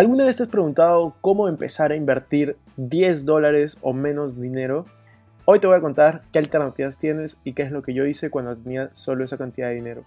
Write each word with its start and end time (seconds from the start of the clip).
¿Alguna 0.00 0.24
vez 0.24 0.36
te 0.36 0.44
has 0.44 0.48
preguntado 0.48 1.14
cómo 1.20 1.46
empezar 1.46 1.92
a 1.92 1.94
invertir 1.94 2.56
10 2.78 3.26
dólares 3.26 3.76
o 3.82 3.92
menos 3.92 4.40
dinero? 4.40 4.86
Hoy 5.44 5.58
te 5.58 5.66
voy 5.66 5.76
a 5.76 5.82
contar 5.82 6.22
qué 6.32 6.38
alternativas 6.38 6.96
tienes 6.96 7.38
y 7.44 7.52
qué 7.52 7.64
es 7.64 7.70
lo 7.70 7.82
que 7.82 7.92
yo 7.92 8.06
hice 8.06 8.30
cuando 8.30 8.56
tenía 8.56 8.88
solo 8.94 9.24
esa 9.24 9.36
cantidad 9.36 9.68
de 9.68 9.74
dinero. 9.74 10.02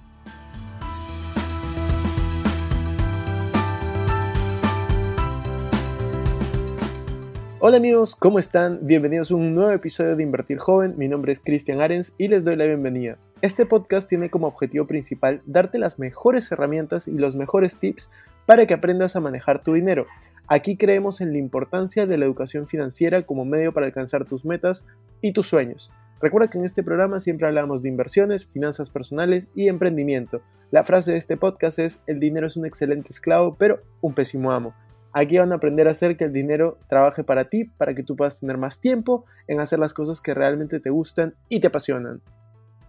Hola 7.59 7.77
amigos, 7.77 8.15
¿cómo 8.15 8.39
están? 8.39 8.79
Bienvenidos 8.81 9.29
a 9.29 9.35
un 9.35 9.53
nuevo 9.53 9.69
episodio 9.69 10.15
de 10.15 10.23
Invertir 10.23 10.57
Joven. 10.57 10.95
Mi 10.97 11.07
nombre 11.07 11.33
es 11.33 11.39
Cristian 11.39 11.81
Arens 11.81 12.15
y 12.17 12.29
les 12.29 12.43
doy 12.43 12.55
la 12.55 12.65
bienvenida. 12.65 13.19
Este 13.43 13.67
podcast 13.67 14.09
tiene 14.09 14.31
como 14.31 14.47
objetivo 14.47 14.87
principal 14.87 15.43
darte 15.45 15.77
las 15.77 15.99
mejores 15.99 16.51
herramientas 16.51 17.07
y 17.07 17.11
los 17.11 17.35
mejores 17.35 17.77
tips 17.77 18.09
para 18.45 18.65
que 18.65 18.73
aprendas 18.73 19.15
a 19.15 19.21
manejar 19.21 19.63
tu 19.63 19.73
dinero. 19.73 20.07
Aquí 20.47 20.77
creemos 20.77 21.21
en 21.21 21.31
la 21.31 21.37
importancia 21.37 22.05
de 22.05 22.17
la 22.17 22.25
educación 22.25 22.67
financiera 22.67 23.23
como 23.23 23.45
medio 23.45 23.73
para 23.73 23.85
alcanzar 23.85 24.25
tus 24.25 24.45
metas 24.45 24.85
y 25.21 25.31
tus 25.31 25.47
sueños. 25.47 25.91
Recuerda 26.21 26.49
que 26.49 26.57
en 26.57 26.65
este 26.65 26.83
programa 26.83 27.19
siempre 27.19 27.47
hablamos 27.47 27.81
de 27.81 27.89
inversiones, 27.89 28.47
finanzas 28.47 28.89
personales 28.89 29.49
y 29.55 29.67
emprendimiento. 29.67 30.41
La 30.71 30.83
frase 30.83 31.11
de 31.11 31.17
este 31.17 31.37
podcast 31.37 31.79
es, 31.79 32.01
el 32.07 32.19
dinero 32.19 32.47
es 32.47 32.55
un 32.55 32.65
excelente 32.65 33.09
esclavo, 33.09 33.55
pero 33.57 33.81
un 34.01 34.13
pésimo 34.13 34.51
amo. 34.51 34.73
Aquí 35.11 35.37
van 35.37 35.51
a 35.51 35.55
aprender 35.55 35.87
a 35.87 35.91
hacer 35.91 36.17
que 36.17 36.23
el 36.23 36.33
dinero 36.33 36.79
trabaje 36.87 37.23
para 37.23 37.49
ti, 37.49 37.65
para 37.65 37.93
que 37.93 38.03
tú 38.03 38.15
puedas 38.15 38.39
tener 38.39 38.57
más 38.57 38.79
tiempo 38.79 39.25
en 39.47 39.59
hacer 39.59 39.79
las 39.79 39.93
cosas 39.93 40.21
que 40.21 40.33
realmente 40.33 40.79
te 40.79 40.89
gustan 40.89 41.35
y 41.49 41.59
te 41.59 41.67
apasionan. 41.67 42.21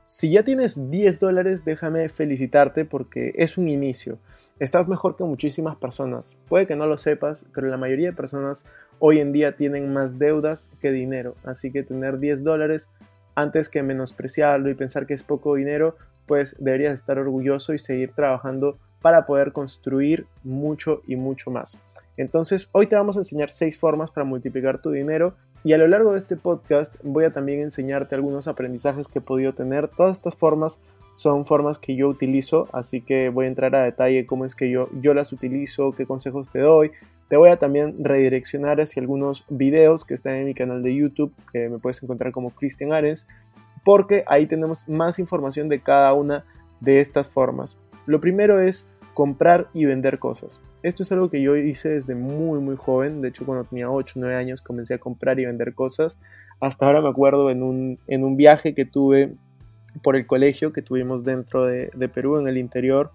Si 0.07 0.31
ya 0.31 0.43
tienes 0.43 0.91
10 0.91 1.19
dólares, 1.19 1.65
déjame 1.65 2.09
felicitarte 2.11 2.85
porque 2.85 3.33
es 3.37 3.57
un 3.57 3.69
inicio. 3.69 4.19
Estás 4.59 4.87
mejor 4.87 5.17
que 5.17 5.25
muchísimas 5.25 5.77
personas. 5.77 6.37
Puede 6.47 6.67
que 6.67 6.77
no 6.77 6.87
lo 6.87 6.99
sepas, 6.99 7.47
pero 7.55 7.69
la 7.69 7.79
mayoría 7.79 8.11
de 8.11 8.17
personas 8.17 8.67
hoy 8.99 9.19
en 9.19 9.33
día 9.33 9.57
tienen 9.57 9.93
más 9.93 10.19
deudas 10.19 10.69
que 10.81 10.93
dinero. 10.93 11.37
Así 11.43 11.73
que 11.73 11.83
tener 11.83 12.19
10 12.19 12.45
dólares 12.45 12.91
antes 13.35 13.71
que 13.71 13.83
menospreciarlo 13.83 14.69
y 14.69 14.75
pensar 14.75 15.07
que 15.07 15.15
es 15.15 15.23
poco 15.23 15.55
dinero, 15.55 15.97
pues 16.27 16.55
deberías 16.61 16.93
estar 16.93 17.19
orgulloso 17.19 17.73
y 17.73 17.79
seguir 17.79 18.13
trabajando 18.13 18.79
para 19.01 19.25
poder 19.25 19.53
construir 19.53 20.27
mucho 20.43 21.01
y 21.07 21.17
mucho 21.17 21.51
más. 21.51 21.81
Entonces, 22.17 22.69
hoy 22.73 22.87
te 22.87 22.97
vamos 22.97 23.17
a 23.17 23.21
enseñar 23.21 23.51
6 23.51 23.79
formas 23.79 24.11
para 24.11 24.25
multiplicar 24.25 24.81
tu 24.81 24.91
dinero 24.91 25.35
y 25.65 25.73
a 25.73 25.79
lo 25.79 25.89
largo 25.89 26.13
de 26.13 26.19
este 26.19 26.37
podcast 26.37 26.95
voy 27.03 27.25
a 27.25 27.33
también 27.33 27.61
enseñarte 27.61 28.15
algunos 28.15 28.49
aprendizajes 28.49 29.09
que 29.09 29.21
he 29.21 29.23
podido 29.23 29.55
tener. 29.55 29.89
Todas 29.89 30.19
estas 30.19 30.35
formas 30.35 30.79
son 31.15 31.47
formas 31.47 31.79
que 31.79 31.97
yo 31.97 32.09
utilizo, 32.09 32.69
así 32.73 33.01
que 33.01 33.31
voy 33.31 33.47
a 33.47 33.49
entrar 33.49 33.75
a 33.75 33.83
detalle 33.83 34.27
cómo 34.27 34.45
es 34.45 34.55
que 34.55 34.69
yo, 34.69 34.91
yo 35.01 35.15
las 35.15 35.33
utilizo, 35.33 35.93
qué 35.93 36.05
consejos 36.05 36.51
te 36.51 36.59
doy. 36.59 36.91
Te 37.31 37.39
voy 37.39 37.49
a 37.49 37.57
también 37.57 38.05
redireccionar 38.05 38.79
hacia 38.79 39.01
algunos 39.01 39.47
videos 39.49 40.05
que 40.05 40.13
están 40.13 40.35
en 40.35 40.45
mi 40.45 40.53
canal 40.53 40.83
de 40.83 40.95
YouTube, 40.95 41.33
que 41.51 41.71
me 41.71 41.79
puedes 41.79 42.03
encontrar 42.03 42.31
como 42.31 42.51
Christian 42.51 42.93
Arens, 42.93 43.27
porque 43.85 44.23
ahí 44.27 44.47
tenemos 44.47 44.87
más 44.87 45.19
información 45.19 45.71
de 45.71 45.81
cada 45.81 46.13
una 46.13 46.45
de 46.81 47.01
estas 47.01 47.29
formas. 47.29 47.79
Lo 48.05 48.21
primero 48.21 48.61
es 48.61 48.87
comprar 49.15 49.69
y 49.73 49.85
vender 49.85 50.19
cosas. 50.19 50.63
Esto 50.83 51.03
es 51.03 51.13
algo 51.13 51.31
que 51.31 51.41
yo 51.41 51.57
hice 51.57 51.91
desde 51.91 52.15
muy 52.15 52.61
muy 52.61 52.77
joven, 52.77 53.23
de 53.23 53.29
hecho 53.29 53.47
cuando 53.47 53.65
tenía 53.65 53.91
8 53.91 54.19
o 54.19 54.21
9 54.21 54.37
años 54.37 54.61
comencé 54.61 54.95
a 54.95 54.99
comprar 54.99 55.39
y 55.41 55.47
vender 55.47 55.75
cosas. 55.75 56.19
Hasta 56.61 56.87
ahora 56.87 57.01
me 57.01 57.09
acuerdo 57.09 57.51
en 57.51 57.63
un, 57.63 57.99
en 58.07 58.25
un 58.25 58.37
viaje 58.37 58.75
que 58.75 58.85
tuve 58.85 59.35
por 60.03 60.17
el 60.17 60.27
colegio 60.27 60.73
que 60.73 60.83
tuvimos 60.83 61.25
dentro 61.25 61.65
de, 61.65 61.91
de 61.95 62.09
Perú, 62.09 62.39
en 62.39 62.49
el 62.49 62.59
interior, 62.59 63.13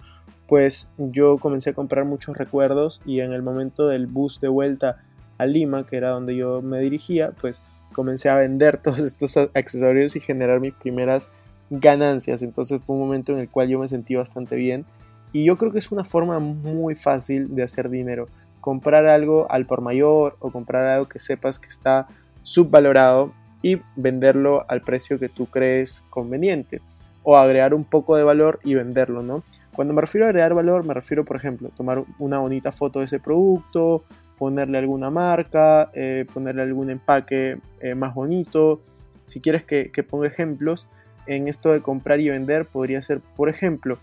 pues 0.48 0.90
yo 0.98 1.38
comencé 1.38 1.72
a 1.72 1.74
comprar 1.74 2.06
muchos 2.06 2.36
recuerdos 2.38 3.02
y 3.06 3.20
en 3.20 3.34
el 3.34 3.44
momento 3.44 3.88
del 3.88 4.08
bus 4.08 4.40
de 4.42 4.48
vuelta 4.48 5.04
a 5.38 5.46
Lima, 5.46 5.86
que 5.86 5.98
era 5.98 6.10
donde 6.10 6.36
yo 6.36 6.62
me 6.62 6.80
dirigía, 6.80 7.34
pues 7.40 7.62
comencé 7.94 8.30
a 8.30 8.36
vender 8.36 8.78
todos 8.82 9.00
estos 9.00 9.38
accesorios 9.54 10.16
y 10.16 10.20
generar 10.20 10.60
mis 10.60 10.74
primeras 10.74 11.30
ganancias. 11.70 12.42
Entonces 12.42 12.82
fue 12.86 12.96
un 12.96 13.02
momento 13.02 13.34
en 13.34 13.40
el 13.40 13.50
cual 13.50 13.68
yo 13.68 13.80
me 13.80 13.88
sentí 13.88 14.16
bastante 14.16 14.56
bien 14.56 14.86
y 15.32 15.46
yo 15.46 15.58
creo 15.58 15.72
que 15.72 15.78
es 15.78 15.92
una 15.92 16.04
forma 16.04 16.40
muy 16.40 16.96
fácil 16.96 17.56
de 17.56 17.64
hacer 17.64 17.90
dinero. 17.90 18.28
Comprar 18.62 19.06
algo 19.06 19.50
al 19.52 19.66
por 19.66 19.82
mayor 19.82 20.36
o 20.40 20.52
comprar 20.52 20.86
algo 20.88 21.08
que 21.08 21.20
sepas 21.20 21.60
que 21.60 21.70
está 21.70 22.08
subvalorado 22.44 23.32
y 23.62 23.80
venderlo 23.96 24.66
al 24.70 24.82
precio 24.82 25.20
que 25.20 25.30
tú 25.30 25.46
crees 25.46 26.04
conveniente. 26.10 26.82
O 27.24 27.38
agregar 27.38 27.74
un 27.74 27.84
poco 27.84 28.16
de 28.16 28.24
valor 28.24 28.60
y 28.64 28.74
venderlo, 28.74 29.22
¿no? 29.22 29.44
Cuando 29.76 29.94
me 29.94 30.02
refiero 30.02 30.26
a 30.26 30.30
agregar 30.30 30.54
valor, 30.54 30.86
me 30.86 30.94
refiero, 30.94 31.24
por 31.24 31.38
ejemplo, 31.38 31.70
tomar 31.70 32.04
una 32.18 32.40
bonita 32.40 32.72
foto 32.72 33.00
de 33.00 33.06
ese 33.06 33.20
producto, 33.20 34.04
ponerle 34.38 34.78
alguna 34.78 35.10
marca, 35.10 35.92
eh, 35.94 36.26
ponerle 36.34 36.64
algún 36.64 36.90
empaque 36.90 37.60
eh, 37.82 37.96
más 37.96 38.16
bonito. 38.16 38.82
Si 39.26 39.42
quieres 39.42 39.64
que, 39.64 39.92
que 39.92 40.04
ponga 40.04 40.28
ejemplos, 40.28 40.88
en 41.28 41.48
esto 41.48 41.72
de 41.72 41.82
comprar 41.82 42.20
y 42.20 42.30
vender 42.30 42.66
podría 42.66 43.02
ser, 43.02 43.20
por 43.36 43.50
ejemplo, 43.50 44.00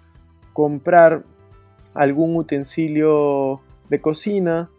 comprar 0.56 1.22
algún 1.92 2.34
utensilio 2.34 3.60
de 3.90 4.00
cocina, 4.00 4.70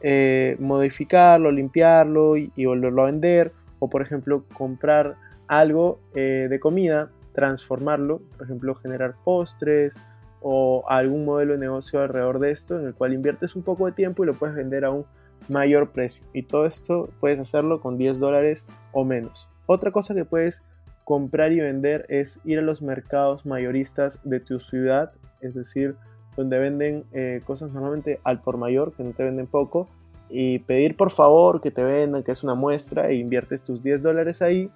eh, 0.00 0.56
modificarlo, 0.58 1.50
limpiarlo 1.50 2.38
y, 2.38 2.64
volverlo 2.64 3.02
a 3.02 3.06
vender, 3.06 3.52
o 3.78 3.90
por 3.90 4.00
ejemplo 4.00 4.44
comprar 4.54 5.16
algo 5.46 6.00
eh, 6.14 6.46
de 6.48 6.58
comida, 6.58 7.10
transformarlo, 7.34 8.22
por 8.38 8.46
ejemplo 8.46 8.76
generar 8.76 9.14
postres 9.24 9.98
o 10.40 10.84
algún 10.88 11.26
modelo 11.26 11.52
de 11.52 11.58
negocio 11.58 12.00
alrededor 12.00 12.38
de 12.38 12.52
esto 12.52 12.80
en 12.80 12.86
el 12.86 12.94
cual 12.94 13.12
inviertes 13.12 13.56
un 13.56 13.62
poco 13.62 13.84
de 13.84 13.92
tiempo 13.92 14.24
y 14.24 14.28
lo 14.28 14.32
puedes 14.32 14.56
vender 14.56 14.86
a 14.86 14.90
un 14.90 15.04
mayor 15.50 15.90
precio. 15.90 16.24
Y 16.32 16.44
todo 16.44 16.64
esto 16.64 17.10
puedes 17.20 17.38
hacerlo 17.38 17.82
con 17.82 17.98
10 17.98 18.20
dólares 18.20 18.66
o 18.92 19.04
menos. 19.04 19.50
Otra 19.66 19.90
cosa 19.90 20.14
que 20.14 20.24
puedes 20.24 20.62
comprar 21.06 21.52
y 21.52 21.60
vender 21.60 22.04
es 22.08 22.40
ir 22.44 22.58
a 22.58 22.62
los 22.62 22.82
mercados 22.82 23.46
mayoristas 23.46 24.18
de 24.24 24.40
tu 24.40 24.58
ciudad, 24.58 25.12
es 25.40 25.54
decir, 25.54 25.94
donde 26.36 26.58
venden 26.58 27.04
eh, 27.12 27.42
cosas 27.46 27.70
normalmente 27.70 28.18
al 28.24 28.40
por 28.40 28.56
mayor, 28.56 28.92
que 28.92 29.04
no 29.04 29.12
te 29.12 29.22
venden 29.22 29.46
poco, 29.46 29.86
y 30.28 30.58
pedir 30.58 30.96
por 30.96 31.12
favor 31.12 31.60
que 31.60 31.70
te 31.70 31.84
vendan, 31.84 32.24
que 32.24 32.32
es 32.32 32.42
una 32.42 32.56
muestra, 32.56 33.08
e 33.08 33.14
inviertes 33.14 33.62
tus 33.62 33.84
10 33.84 34.02
dólares 34.02 34.42
ahí 34.42 34.68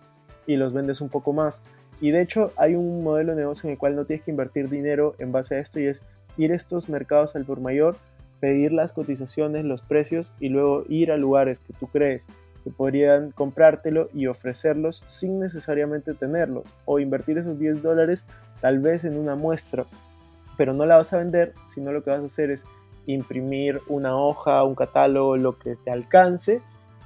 y 0.47 0.55
los 0.55 0.73
vendes 0.73 1.01
un 1.01 1.09
poco 1.09 1.33
más. 1.33 1.65
Y 2.01 2.13
de 2.13 2.23
hecho 2.23 2.53
hay 2.57 2.77
un 2.77 3.03
modelo 3.03 3.33
de 3.35 3.41
negocio 3.43 3.67
en 3.67 3.73
el 3.73 3.79
cual 3.79 3.97
no 3.97 4.05
tienes 4.05 4.25
que 4.25 4.31
invertir 4.31 4.69
dinero 4.69 5.17
en 5.19 5.33
base 5.33 5.57
a 5.57 5.59
esto 5.59 5.81
y 5.81 5.87
es 5.87 6.05
ir 6.37 6.53
a 6.53 6.55
estos 6.55 6.89
mercados 6.89 7.35
al 7.35 7.45
por 7.45 7.59
mayor, 7.59 7.97
pedir 8.39 8.71
las 8.71 8.93
cotizaciones, 8.93 9.65
los 9.65 9.83
precios 9.83 10.33
y 10.39 10.49
luego 10.49 10.85
ir 10.89 11.11
a 11.11 11.17
lugares 11.17 11.59
que 11.59 11.73
tú 11.73 11.89
crees 11.89 12.29
que 12.65 12.71
podrían 12.71 13.31
comprártelo 13.31 14.09
y 14.13 14.27
ofrecerlos 14.27 15.03
sin 15.07 15.41
necesariamente 15.41 16.15
tenerlos 16.15 16.65
o 16.85 16.99
invertir 16.99 17.39
esos 17.39 17.59
10 17.59 17.83
dólares 17.83 18.25
tal 18.61 18.79
vez 18.79 19.05
en 19.05 19.19
una 19.19 19.35
muestra 19.35 19.85
pero 20.57 20.73
no 20.75 20.87
la 20.87 20.97
vas 20.97 21.13
a 21.13 21.19
vender 21.19 21.55
sino 21.65 21.93
lo 21.93 22.03
que 22.03 22.11
vas 22.11 22.21
a 22.21 22.27
hacer 22.27 22.51
es 22.51 22.65
imprimir 23.07 23.81
una 23.89 24.17
hoja 24.17 24.63
un 24.65 24.75
catálogo 24.75 25.37
lo 25.37 25.59
que 25.59 25.77
te 25.77 25.91
alcance 25.91 26.63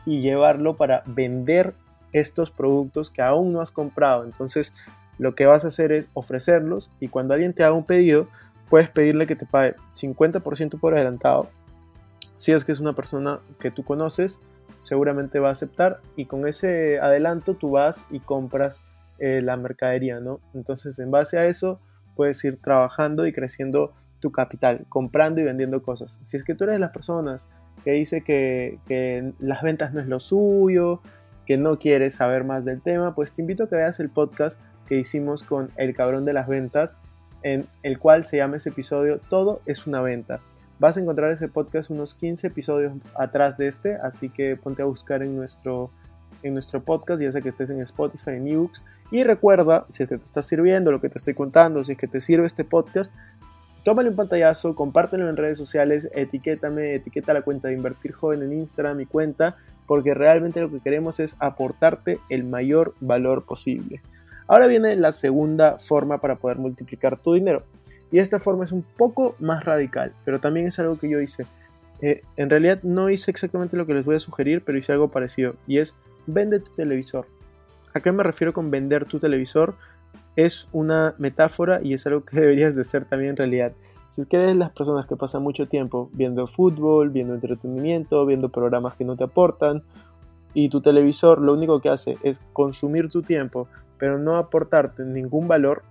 y 0.06 0.20
llevarlo 0.20 0.76
para 0.76 1.02
vender 1.06 1.74
estos 2.12 2.50
productos 2.50 3.10
que 3.10 3.22
aún 3.22 3.52
no 3.52 3.60
has 3.60 3.70
comprado. 3.70 4.24
Entonces 4.24 4.72
lo 5.18 5.34
que 5.34 5.46
vas 5.46 5.64
a 5.64 5.68
hacer 5.68 5.92
es 5.92 6.08
ofrecerlos 6.14 6.90
y 7.00 7.08
cuando 7.08 7.34
alguien 7.34 7.52
te 7.52 7.62
haga 7.62 7.74
un 7.74 7.84
pedido 7.84 8.28
puedes 8.68 8.88
pedirle 8.88 9.26
que 9.26 9.36
te 9.36 9.46
pague 9.46 9.76
50% 9.94 10.80
por 10.80 10.94
adelantado 10.94 11.50
si 12.36 12.50
es 12.50 12.64
que 12.64 12.72
es 12.72 12.80
una 12.80 12.94
persona 12.94 13.38
que 13.60 13.70
tú 13.70 13.84
conoces 13.84 14.40
seguramente 14.84 15.38
va 15.40 15.48
a 15.48 15.52
aceptar 15.52 16.00
y 16.14 16.26
con 16.26 16.46
ese 16.46 17.00
adelanto 17.00 17.54
tú 17.54 17.70
vas 17.70 18.04
y 18.10 18.20
compras 18.20 18.82
eh, 19.18 19.40
la 19.42 19.56
mercadería, 19.56 20.20
¿no? 20.20 20.40
Entonces 20.52 20.98
en 20.98 21.10
base 21.10 21.38
a 21.38 21.46
eso 21.46 21.80
puedes 22.14 22.44
ir 22.44 22.60
trabajando 22.60 23.26
y 23.26 23.32
creciendo 23.32 23.94
tu 24.20 24.30
capital, 24.30 24.84
comprando 24.88 25.40
y 25.40 25.44
vendiendo 25.44 25.82
cosas. 25.82 26.18
Si 26.22 26.36
es 26.36 26.44
que 26.44 26.54
tú 26.54 26.64
eres 26.64 26.74
de 26.74 26.80
las 26.80 26.90
personas 26.90 27.48
que 27.82 27.92
dice 27.92 28.22
que, 28.22 28.78
que 28.86 29.32
las 29.40 29.62
ventas 29.62 29.94
no 29.94 30.00
es 30.00 30.06
lo 30.06 30.20
suyo, 30.20 31.00
que 31.46 31.56
no 31.56 31.78
quieres 31.78 32.14
saber 32.14 32.44
más 32.44 32.64
del 32.64 32.82
tema, 32.82 33.14
pues 33.14 33.32
te 33.32 33.42
invito 33.42 33.64
a 33.64 33.68
que 33.68 33.76
veas 33.76 34.00
el 34.00 34.10
podcast 34.10 34.60
que 34.86 34.96
hicimos 34.96 35.42
con 35.42 35.70
el 35.76 35.94
cabrón 35.94 36.24
de 36.24 36.34
las 36.34 36.46
ventas, 36.46 37.00
en 37.42 37.66
el 37.82 37.98
cual 37.98 38.24
se 38.24 38.36
llama 38.36 38.56
ese 38.56 38.70
episodio 38.70 39.18
Todo 39.30 39.62
es 39.66 39.86
una 39.86 40.02
venta. 40.02 40.40
Vas 40.84 40.98
a 40.98 41.00
encontrar 41.00 41.30
ese 41.30 41.48
podcast 41.48 41.88
unos 41.88 42.14
15 42.14 42.48
episodios 42.48 42.92
atrás 43.14 43.56
de 43.56 43.68
este, 43.68 43.94
así 43.94 44.28
que 44.28 44.54
ponte 44.54 44.82
a 44.82 44.84
buscar 44.84 45.22
en 45.22 45.34
nuestro, 45.34 45.88
en 46.42 46.52
nuestro 46.52 46.82
podcast, 46.82 47.22
ya 47.22 47.32
sea 47.32 47.40
que 47.40 47.48
estés 47.48 47.70
en 47.70 47.80
Spotify, 47.80 48.32
en 48.32 48.48
ebooks. 48.48 48.84
Y 49.10 49.24
recuerda, 49.24 49.86
si 49.88 50.04
te 50.04 50.16
está 50.16 50.42
sirviendo 50.42 50.92
lo 50.92 51.00
que 51.00 51.08
te 51.08 51.16
estoy 51.16 51.32
contando, 51.32 51.82
si 51.84 51.92
es 51.92 51.96
que 51.96 52.06
te 52.06 52.20
sirve 52.20 52.44
este 52.44 52.64
podcast, 52.64 53.14
tómale 53.82 54.10
un 54.10 54.16
pantallazo, 54.16 54.74
compártelo 54.74 55.26
en 55.26 55.38
redes 55.38 55.56
sociales, 55.56 56.10
etiquétame, 56.12 56.96
etiqueta 56.96 57.32
la 57.32 57.40
cuenta 57.40 57.68
de 57.68 57.74
Invertir 57.76 58.12
Joven 58.12 58.42
en 58.42 58.52
Instagram, 58.52 58.98
mi 58.98 59.06
cuenta, 59.06 59.56
porque 59.86 60.12
realmente 60.12 60.60
lo 60.60 60.70
que 60.70 60.80
queremos 60.80 61.18
es 61.18 61.34
aportarte 61.38 62.20
el 62.28 62.44
mayor 62.44 62.92
valor 63.00 63.46
posible. 63.46 64.02
Ahora 64.46 64.66
viene 64.66 64.96
la 64.96 65.12
segunda 65.12 65.78
forma 65.78 66.18
para 66.18 66.36
poder 66.36 66.58
multiplicar 66.58 67.16
tu 67.16 67.32
dinero. 67.32 67.62
Y 68.14 68.20
esta 68.20 68.38
forma 68.38 68.62
es 68.62 68.70
un 68.70 68.84
poco 68.96 69.34
más 69.40 69.64
radical, 69.64 70.12
pero 70.24 70.38
también 70.38 70.68
es 70.68 70.78
algo 70.78 70.96
que 70.96 71.08
yo 71.08 71.20
hice. 71.20 71.46
Eh, 72.00 72.22
en 72.36 72.48
realidad 72.48 72.80
no 72.84 73.10
hice 73.10 73.32
exactamente 73.32 73.76
lo 73.76 73.86
que 73.86 73.94
les 73.94 74.04
voy 74.04 74.14
a 74.14 74.20
sugerir, 74.20 74.62
pero 74.64 74.78
hice 74.78 74.92
algo 74.92 75.08
parecido. 75.08 75.56
Y 75.66 75.78
es 75.78 75.96
vende 76.28 76.60
tu 76.60 76.70
televisor. 76.76 77.26
¿A 77.92 77.98
qué 77.98 78.12
me 78.12 78.22
refiero 78.22 78.52
con 78.52 78.70
vender 78.70 79.04
tu 79.04 79.18
televisor? 79.18 79.74
Es 80.36 80.68
una 80.70 81.16
metáfora 81.18 81.80
y 81.82 81.92
es 81.92 82.06
algo 82.06 82.24
que 82.24 82.38
deberías 82.40 82.76
de 82.76 82.84
ser 82.84 83.04
también 83.04 83.30
en 83.30 83.36
realidad. 83.38 83.72
Si 84.08 84.20
es 84.20 84.28
que 84.28 84.36
eres 84.36 84.54
las 84.54 84.70
personas 84.70 85.06
que 85.06 85.16
pasan 85.16 85.42
mucho 85.42 85.66
tiempo 85.66 86.08
viendo 86.12 86.46
fútbol, 86.46 87.10
viendo 87.10 87.34
entretenimiento, 87.34 88.24
viendo 88.26 88.48
programas 88.48 88.94
que 88.94 89.04
no 89.04 89.16
te 89.16 89.24
aportan, 89.24 89.82
y 90.54 90.68
tu 90.68 90.80
televisor 90.80 91.40
lo 91.40 91.52
único 91.52 91.80
que 91.80 91.88
hace 91.88 92.16
es 92.22 92.40
consumir 92.52 93.08
tu 93.08 93.22
tiempo, 93.22 93.66
pero 93.98 94.20
no 94.20 94.36
aportarte 94.36 95.02
ningún 95.02 95.48
valor 95.48 95.82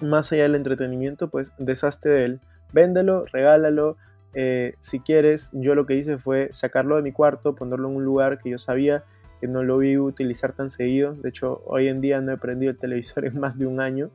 más 0.00 0.32
allá 0.32 0.44
del 0.44 0.54
entretenimiento, 0.54 1.28
pues 1.28 1.52
deshazte 1.58 2.08
de 2.08 2.24
él. 2.24 2.40
Véndelo, 2.72 3.24
regálalo. 3.32 3.96
eh, 4.34 4.74
si 4.80 5.00
quieres, 5.00 5.50
yo 5.52 5.74
lo 5.74 5.86
que 5.86 5.96
hice 5.96 6.18
fue 6.18 6.48
sacarlo 6.52 6.96
de 6.96 7.02
mi 7.02 7.12
cuarto, 7.12 7.54
ponerlo 7.54 7.88
en 7.88 7.96
un 7.96 8.04
lugar 8.04 8.38
que 8.38 8.50
yo 8.50 8.58
sabía 8.58 9.02
que 9.40 9.48
no 9.48 9.62
lo 9.62 9.80
a 9.80 10.02
utilizar 10.02 10.52
tan 10.52 10.70
seguido. 10.70 11.14
De 11.14 11.30
hecho, 11.30 11.62
hoy 11.64 11.88
en 11.88 12.00
día 12.00 12.20
no 12.20 12.32
he 12.32 12.36
prendido 12.36 12.70
el 12.70 12.78
televisor 12.78 13.24
en 13.26 13.40
más 13.40 13.58
de 13.58 13.66
un 13.66 13.80
año. 13.80 14.10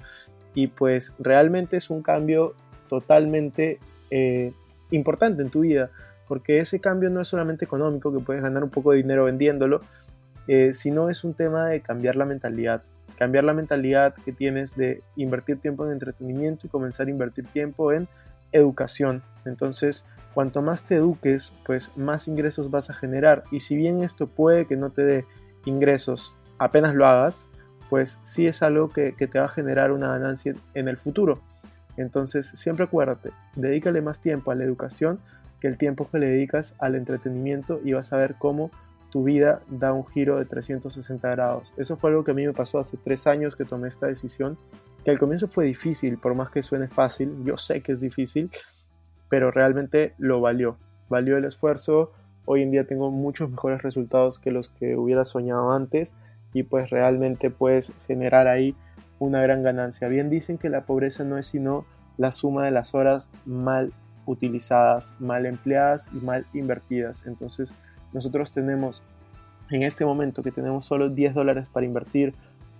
Y 0.54 0.68
pues 0.68 1.14
realmente 1.20 1.76
es 1.78 1.90
un 1.90 2.02
cambio 2.02 2.54
totalmente 2.88 3.80
eh, 4.12 4.54
importante 4.92 5.42
en 5.42 5.50
tu 5.50 5.62
vida, 5.62 5.90
porque 6.28 6.60
ese 6.60 6.80
cambio 6.80 7.10
no 7.10 7.22
es 7.22 7.28
solamente 7.28 7.66
económico, 7.66 8.14
que 8.14 8.24
puedes 8.24 8.42
ganar 8.42 8.64
un 8.64 8.70
poco 8.70 8.92
de 8.92 8.98
dinero 8.98 9.26
vendiéndolo, 9.26 9.82
eh, 10.48 10.74
sino 10.74 11.10
es 11.10 11.24
un 11.24 11.34
tema 11.34 11.68
de 11.68 11.82
cambiar 11.82 12.16
la 12.16 12.26
mentalidad. 12.26 12.84
Cambiar 13.18 13.44
la 13.44 13.54
mentalidad 13.54 14.14
que 14.14 14.32
tienes 14.32 14.76
de 14.76 15.02
invertir 15.16 15.60
tiempo 15.60 15.86
en 15.86 15.94
entretenimiento 15.94 16.68
y 16.68 16.70
comenzar 16.70 17.08
a 17.08 17.12
invertir 17.12 17.46
tiempo 17.48 17.92
en 17.92 18.08
educación. 18.52 19.24
Entonces, 19.46 20.06
cuanto 20.34 20.62
más 20.62 20.84
te 20.84 20.96
eduques, 20.96 21.54
pues 21.66 21.92
más 21.96 22.28
ingresos 22.28 22.72
vas 22.72 22.90
a 22.90 22.94
generar. 22.94 23.44
Y 23.52 23.62
si 23.62 23.76
bien 23.76 24.04
esto 24.04 24.28
puede 24.28 24.66
que 24.66 24.76
no 24.76 24.90
te 24.90 25.04
dé 25.04 25.26
ingresos 25.66 26.34
apenas 26.58 26.96
lo 26.96 27.06
hagas, 27.06 27.50
pues 27.90 28.20
sí 28.24 28.48
es 28.48 28.64
algo 28.64 28.90
que, 28.90 29.14
que 29.14 29.28
te 29.28 29.40
va 29.40 29.46
a 29.46 29.50
generar 29.50 29.92
una 29.92 30.10
ganancia 30.10 30.56
en 30.74 30.88
el 30.88 30.98
futuro. 30.98 31.40
Entonces, 31.98 32.48
siempre 32.48 32.86
acuérdate, 32.86 33.32
dedícale 33.56 34.02
más 34.02 34.20
tiempo 34.22 34.52
a 34.52 34.56
la 34.56 34.64
educación 34.64 35.20
que 35.62 35.68
el 35.68 35.78
tiempo 35.78 36.10
que 36.10 36.20
le 36.20 36.28
dedicas 36.28 36.76
al 36.80 36.96
entretenimiento 36.96 37.80
y 37.84 37.94
vas 37.94 38.12
a 38.12 38.18
ver 38.18 38.36
cómo 38.38 38.72
tu 39.16 39.24
vida 39.24 39.62
da 39.70 39.94
un 39.94 40.06
giro 40.06 40.40
de 40.40 40.44
360 40.44 41.30
grados. 41.30 41.74
Eso 41.78 41.96
fue 41.96 42.10
algo 42.10 42.26
que 42.26 42.32
a 42.32 42.34
mí 42.34 42.46
me 42.46 42.52
pasó 42.52 42.80
hace 42.80 42.98
tres 42.98 43.28
años 43.28 43.56
que 43.56 43.64
tomé 43.64 43.88
esta 43.88 44.08
decisión, 44.08 44.58
que 45.06 45.12
al 45.12 45.20
comienzo 45.20 45.48
fue 45.48 45.64
difícil, 45.64 46.18
por 46.18 46.36
más 46.36 46.50
que 46.50 46.62
suene 46.62 46.90
fácil, 46.90 47.34
yo 47.46 47.56
sé 47.56 47.80
que 47.82 47.94
es 47.94 48.02
difícil, 48.02 48.50
pero 49.30 49.52
realmente 49.52 50.16
lo 50.18 50.42
valió. 50.42 50.78
Valió 51.08 51.38
el 51.38 51.46
esfuerzo. 51.46 52.12
Hoy 52.44 52.62
en 52.62 52.72
día 52.72 52.88
tengo 52.88 53.10
muchos 53.10 53.50
mejores 53.50 53.84
resultados 53.84 54.38
que 54.38 54.52
los 54.52 54.68
que 54.68 54.98
hubiera 54.98 55.24
soñado 55.24 55.72
antes 55.72 56.18
y 56.52 56.64
pues 56.64 56.90
realmente 56.90 57.50
puedes 57.50 57.94
generar 58.08 58.50
ahí 58.50 58.76
una 59.20 59.42
gran 59.42 59.64
ganancia. 59.64 60.10
Bien 60.10 60.30
dicen 60.30 60.58
que 60.58 60.68
la 60.68 60.86
pobreza 60.86 61.24
no 61.24 61.38
es 61.38 61.46
sino 61.46 61.86
la 62.18 62.34
suma 62.34 62.66
de 62.66 62.72
las 62.72 62.94
horas 62.94 63.30
mal 63.46 63.94
utilizadas, 64.26 65.16
mal 65.20 65.46
empleadas 65.46 66.10
y 66.14 66.18
mal 66.18 66.46
invertidas. 66.52 67.26
Entonces 67.26 67.74
nosotros 68.16 68.52
tenemos 68.54 69.04
en 69.70 69.84
este 69.84 70.06
momento 70.06 70.42
que 70.42 70.52
tenemos 70.52 70.86
solo 70.86 71.10
10 71.10 71.34
dólares 71.34 71.68
para 71.72 71.86
invertir 71.86 72.34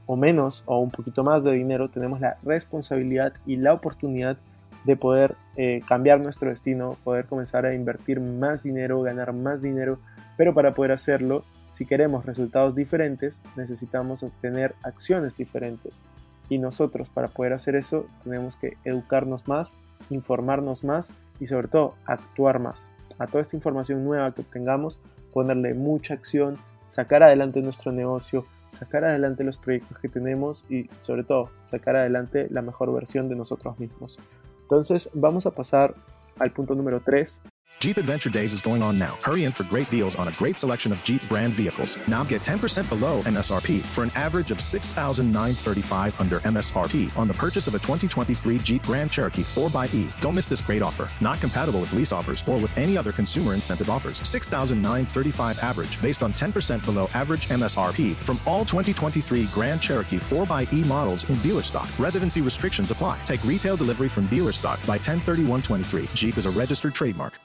o 0.06 0.16
menos 0.16 0.64
o 0.66 0.80
un 0.80 0.92
poquito 0.92 1.24
más 1.24 1.44
de 1.44 1.52
dinero, 1.52 1.90
tenemos 1.90 2.22
la 2.22 2.38
responsabilidad 2.44 3.34
y 3.46 3.58
la 3.58 3.74
oportunidad 3.74 4.38
de 4.86 4.96
poder 4.96 5.36
eh, 5.58 5.82
cambiar 5.88 6.22
nuestro 6.22 6.50
destino, 6.50 6.96
poder 7.04 7.26
comenzar 7.26 7.66
a 7.66 7.74
invertir 7.74 8.22
más 8.22 8.64
dinero, 8.64 9.02
ganar 9.02 9.34
más 9.34 9.62
dinero, 9.62 10.00
pero 10.38 10.54
para 10.54 10.74
poder 10.74 10.94
hacerlo, 10.94 11.44
si 11.70 11.86
queremos 11.86 12.26
resultados 12.26 12.74
diferentes, 12.74 13.42
necesitamos 13.58 14.24
obtener 14.24 14.74
acciones 14.84 15.36
diferentes. 15.36 16.02
Y 16.48 16.60
nosotros 16.60 17.10
para 17.10 17.28
poder 17.28 17.52
hacer 17.52 17.76
eso 17.76 18.06
tenemos 18.24 18.56
que 18.56 18.78
educarnos 18.86 19.48
más, 19.48 19.76
informarnos 20.10 20.86
más 20.86 21.12
y 21.42 21.48
sobre 21.48 21.68
todo 21.68 21.96
actuar 22.06 22.60
más. 22.60 22.92
A 23.18 23.28
toda 23.28 23.42
esta 23.42 23.56
información 23.56 24.06
nueva 24.06 24.34
que 24.34 24.42
obtengamos, 24.42 25.00
ponerle 25.36 25.74
mucha 25.74 26.14
acción, 26.14 26.58
sacar 26.86 27.22
adelante 27.22 27.62
nuestro 27.62 27.92
negocio, 27.92 28.46
sacar 28.70 29.04
adelante 29.04 29.44
los 29.44 29.58
proyectos 29.58 30.00
que 30.00 30.08
tenemos 30.08 30.64
y 30.70 30.90
sobre 31.02 31.26
todo 31.26 31.50
sacar 31.62 31.98
adelante 31.98 32.48
la 32.50 32.62
mejor 32.62 32.94
versión 32.94 33.28
de 33.28 33.36
nosotros 33.36 33.78
mismos. 33.78 34.18
Entonces 34.62 35.10
vamos 35.14 35.46
a 35.46 35.52
pasar 35.52 35.94
al 36.40 36.52
punto 36.52 36.74
número 36.74 37.02
3. 37.02 37.42
Jeep 37.86 37.98
Adventure 37.98 38.32
Days 38.32 38.52
is 38.52 38.62
going 38.62 38.82
on 38.82 38.98
now. 38.98 39.16
Hurry 39.22 39.44
in 39.44 39.52
for 39.52 39.64
great 39.66 39.88
deals 39.92 40.16
on 40.16 40.28
a 40.28 40.32
great 40.32 40.58
selection 40.58 40.92
of 40.92 41.04
Jeep 41.04 41.22
brand 41.30 41.54
vehicles. 41.54 42.00
Now 42.08 42.24
get 42.24 42.42
10% 42.42 42.90
below 42.90 43.22
MSRP 43.22 43.84
for 43.84 44.04
an 44.04 44.10
average 44.16 44.50
of 44.50 44.60
6,935 44.60 46.20
under 46.20 46.40
MSRP 46.40 47.16
on 47.16 47.28
the 47.28 47.36
purchase 47.36 47.68
of 47.68 47.76
a 47.76 47.78
2023 47.78 48.58
Jeep 48.58 48.82
Grand 48.82 49.12
Cherokee 49.12 49.44
4xE. 49.44 50.20
Don't 50.20 50.34
miss 50.34 50.48
this 50.48 50.62
great 50.62 50.82
offer. 50.82 51.08
Not 51.22 51.40
compatible 51.40 51.80
with 51.80 51.94
lease 51.94 52.12
offers 52.12 52.44
or 52.48 52.58
with 52.58 52.76
any 52.76 52.98
other 52.98 53.12
consumer 53.12 53.54
incentive 53.54 53.92
offers. 53.92 54.18
6,935 54.28 55.60
average 55.60 56.02
based 56.02 56.24
on 56.24 56.34
10% 56.34 56.84
below 56.86 57.08
average 57.14 57.50
MSRP 57.50 58.16
from 58.16 58.40
all 58.48 58.66
2023 58.66 59.46
Grand 59.54 59.80
Cherokee 59.80 60.18
4xE 60.18 60.88
models 60.88 61.30
in 61.30 61.38
dealer 61.42 61.62
stock. 61.62 61.88
Residency 62.00 62.42
restrictions 62.42 62.90
apply. 62.90 63.20
Take 63.26 63.44
retail 63.44 63.78
delivery 63.78 64.10
from 64.10 64.26
dealer 64.26 64.54
stock 64.54 64.80
by 64.88 64.98
103123. 64.98 66.10
Jeep 66.16 66.40
is 66.40 66.48
a 66.48 66.52
registered 66.52 66.96
trademark. 66.96 67.38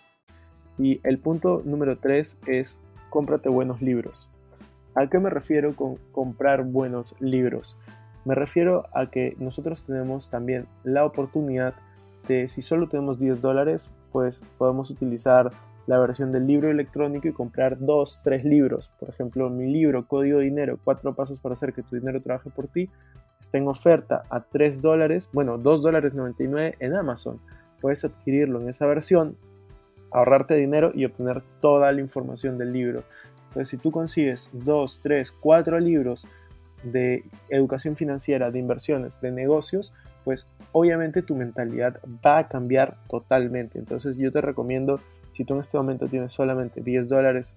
Y 0.80 0.98
el 1.04 1.18
punto 1.18 1.60
número 1.66 1.98
3 1.98 2.38
es 2.46 2.80
cómprate 3.10 3.50
buenos 3.50 3.82
libros. 3.82 4.30
¿A 4.94 5.08
qué 5.08 5.18
me 5.18 5.28
refiero 5.28 5.76
con 5.76 5.96
comprar 6.10 6.64
buenos 6.64 7.14
libros? 7.20 7.76
Me 8.24 8.34
refiero 8.34 8.86
a 8.94 9.10
que 9.10 9.36
nosotros 9.38 9.84
tenemos 9.84 10.30
también 10.30 10.66
la 10.82 11.04
oportunidad 11.04 11.74
de, 12.28 12.48
si 12.48 12.62
solo 12.62 12.88
tenemos 12.88 13.18
10 13.18 13.42
dólares, 13.42 13.90
pues 14.10 14.42
podemos 14.56 14.88
utilizar 14.88 15.50
la 15.86 15.98
versión 15.98 16.32
del 16.32 16.46
libro 16.46 16.70
electrónico 16.70 17.28
y 17.28 17.32
comprar 17.32 17.78
dos, 17.78 18.18
tres 18.24 18.42
libros. 18.46 18.90
Por 18.98 19.10
ejemplo, 19.10 19.50
mi 19.50 19.70
libro 19.70 20.06
Código 20.06 20.38
Dinero, 20.38 20.78
cuatro 20.82 21.14
pasos 21.14 21.38
para 21.40 21.52
hacer 21.52 21.74
que 21.74 21.82
tu 21.82 21.96
dinero 21.96 22.22
trabaje 22.22 22.48
por 22.48 22.68
ti, 22.68 22.88
está 23.38 23.58
en 23.58 23.68
oferta 23.68 24.22
a 24.30 24.40
3 24.40 24.80
dólares, 24.80 25.28
bueno, 25.34 25.58
2 25.58 25.82
dólares 25.82 26.14
99 26.14 26.76
en 26.78 26.96
Amazon. 26.96 27.38
Puedes 27.82 28.02
adquirirlo 28.02 28.62
en 28.62 28.70
esa 28.70 28.86
versión 28.86 29.36
ahorrarte 30.10 30.54
dinero 30.54 30.92
y 30.94 31.04
obtener 31.04 31.42
toda 31.60 31.92
la 31.92 32.00
información 32.00 32.58
del 32.58 32.72
libro. 32.72 33.02
Entonces, 33.48 33.68
si 33.68 33.76
tú 33.76 33.90
consigues 33.90 34.48
2, 34.52 35.00
3, 35.02 35.32
4 35.32 35.80
libros 35.80 36.26
de 36.82 37.24
educación 37.48 37.96
financiera, 37.96 38.50
de 38.50 38.58
inversiones, 38.58 39.20
de 39.20 39.32
negocios, 39.32 39.92
pues 40.24 40.46
obviamente 40.72 41.22
tu 41.22 41.34
mentalidad 41.34 41.98
va 42.24 42.38
a 42.38 42.48
cambiar 42.48 42.96
totalmente. 43.08 43.78
Entonces, 43.78 44.16
yo 44.16 44.30
te 44.30 44.40
recomiendo, 44.40 45.00
si 45.32 45.44
tú 45.44 45.54
en 45.54 45.60
este 45.60 45.76
momento 45.76 46.06
tienes 46.06 46.32
solamente 46.32 46.80
10 46.80 47.08
dólares 47.08 47.56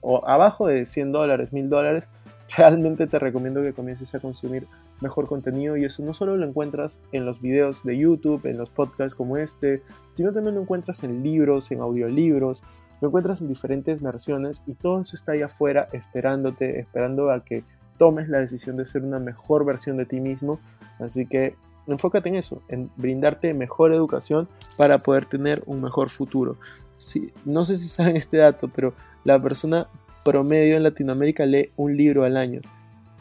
o 0.00 0.26
abajo 0.28 0.66
de 0.66 0.84
100 0.84 1.12
dólares, 1.12 1.52
1000 1.52 1.68
dólares, 1.68 2.04
realmente 2.56 3.06
te 3.06 3.18
recomiendo 3.18 3.62
que 3.62 3.72
comiences 3.72 4.14
a 4.14 4.20
consumir 4.20 4.66
mejor 5.04 5.28
contenido 5.28 5.76
y 5.76 5.84
eso 5.84 6.02
no 6.02 6.12
solo 6.12 6.36
lo 6.36 6.44
encuentras 6.44 7.00
en 7.12 7.24
los 7.24 7.40
videos 7.40 7.84
de 7.84 7.96
YouTube, 7.96 8.44
en 8.46 8.58
los 8.58 8.70
podcasts 8.70 9.14
como 9.14 9.36
este, 9.36 9.82
sino 10.12 10.32
también 10.32 10.56
lo 10.56 10.62
encuentras 10.62 11.04
en 11.04 11.22
libros, 11.22 11.70
en 11.70 11.80
audiolibros, 11.80 12.64
lo 13.00 13.08
encuentras 13.08 13.40
en 13.40 13.48
diferentes 13.48 14.02
versiones 14.02 14.64
y 14.66 14.74
todo 14.74 15.00
eso 15.00 15.14
está 15.14 15.32
ahí 15.32 15.42
afuera 15.42 15.88
esperándote, 15.92 16.80
esperando 16.80 17.30
a 17.30 17.44
que 17.44 17.62
tomes 17.98 18.28
la 18.28 18.38
decisión 18.38 18.76
de 18.76 18.86
ser 18.86 19.04
una 19.04 19.18
mejor 19.18 19.64
versión 19.64 19.96
de 19.96 20.06
ti 20.06 20.20
mismo. 20.20 20.58
Así 20.98 21.26
que 21.26 21.54
enfócate 21.86 22.28
en 22.28 22.36
eso, 22.36 22.62
en 22.68 22.90
brindarte 22.96 23.54
mejor 23.54 23.92
educación 23.92 24.48
para 24.76 24.98
poder 24.98 25.26
tener 25.26 25.62
un 25.66 25.82
mejor 25.82 26.08
futuro. 26.08 26.56
Sí, 26.92 27.32
no 27.44 27.64
sé 27.64 27.76
si 27.76 27.88
saben 27.88 28.16
este 28.16 28.38
dato, 28.38 28.68
pero 28.74 28.94
la 29.24 29.40
persona 29.40 29.88
promedio 30.24 30.76
en 30.76 30.82
Latinoamérica 30.82 31.44
lee 31.44 31.66
un 31.76 31.96
libro 31.96 32.24
al 32.24 32.36
año, 32.36 32.60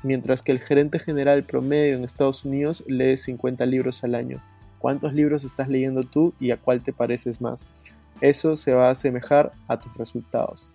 mientras 0.03 0.41
que 0.41 0.51
el 0.51 0.59
gerente 0.59 0.99
general 0.99 1.43
promedio 1.43 1.95
en 1.95 2.03
Estados 2.03 2.45
Unidos 2.45 2.83
lee 2.87 3.17
50 3.17 3.65
libros 3.65 4.03
al 4.03 4.15
año. 4.15 4.41
¿Cuántos 4.79 5.13
libros 5.13 5.43
estás 5.45 5.69
leyendo 5.69 6.03
tú 6.03 6.33
y 6.39 6.51
a 6.51 6.57
cuál 6.57 6.81
te 6.81 6.93
pareces 6.93 7.41
más? 7.41 7.69
Eso 8.21 8.55
se 8.55 8.73
va 8.73 8.87
a 8.87 8.91
asemejar 8.91 9.51
a 9.67 9.79
tus 9.79 9.95
resultados. 9.97 10.69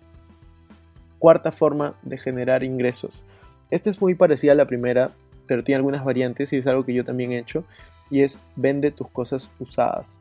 Cuarta 1.19 1.51
forma 1.51 1.95
de 2.01 2.17
generar 2.17 2.63
ingresos. 2.63 3.25
Esta 3.69 3.89
es 3.89 4.01
muy 4.01 4.15
parecida 4.15 4.53
a 4.53 4.55
la 4.55 4.65
primera, 4.65 5.11
pero 5.45 5.63
tiene 5.63 5.77
algunas 5.77 6.03
variantes 6.03 6.51
y 6.53 6.57
es 6.57 6.67
algo 6.67 6.85
que 6.85 6.93
yo 6.93 7.03
también 7.03 7.31
he 7.31 7.39
hecho, 7.39 7.63
y 8.09 8.21
es 8.21 8.41
vende 8.55 8.91
tus 8.91 9.09
cosas 9.09 9.51
usadas. 9.59 10.19